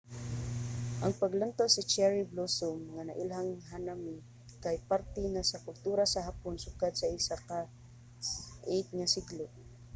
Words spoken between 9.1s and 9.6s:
siglo